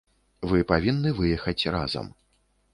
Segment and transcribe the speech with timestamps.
[0.51, 2.13] Вы павінны выехаць разам.